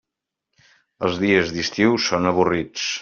[1.09, 2.89] Els dies d'estiu són avorrits.